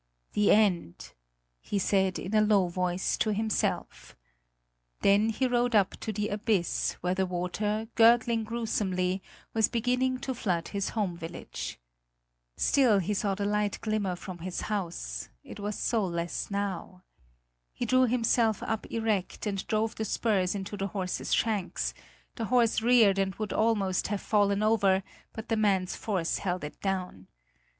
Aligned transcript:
"The 0.33 0.49
end!" 0.51 1.13
he 1.59 1.77
said, 1.77 2.17
in 2.17 2.33
a 2.33 2.41
low 2.41 2.67
voice 2.69 3.15
to 3.17 3.31
himself. 3.33 4.15
Then 5.01 5.29
he 5.29 5.45
rode 5.45 5.75
up 5.75 5.91
to 5.99 6.11
the 6.11 6.29
abyss 6.29 6.93
where 7.01 7.13
the 7.13 7.27
water, 7.27 7.87
gurgling 7.93 8.43
gruesomely, 8.43 9.21
was 9.53 9.67
beginning 9.67 10.17
to 10.21 10.33
flood 10.33 10.69
his 10.69 10.89
home 10.97 11.15
village. 11.15 11.79
Still 12.57 12.97
he 12.97 13.13
saw 13.13 13.35
the 13.35 13.45
light 13.45 13.79
glimmer 13.81 14.15
from 14.15 14.39
his 14.39 14.61
house; 14.61 15.29
it 15.43 15.59
was 15.59 15.77
soulless 15.77 16.49
now. 16.49 17.03
He 17.71 17.85
drew 17.85 18.07
himself 18.07 18.63
up 18.63 18.87
erect, 18.91 19.45
and 19.45 19.67
drove 19.67 19.93
the 19.93 20.05
spurs 20.05 20.55
into 20.55 20.77
his 20.77 20.89
horse's 20.89 21.31
shanks; 21.31 21.93
the 22.37 22.45
horse 22.45 22.81
reared 22.81 23.19
and 23.19 23.35
would 23.35 23.53
almost 23.53 24.07
have 24.07 24.21
fallen 24.21 24.63
over, 24.63 25.03
but 25.31 25.49
the 25.49 25.57
man's 25.57 25.95
force 25.95 26.39
held 26.39 26.63
it 26.63 26.81
down. 26.81 27.27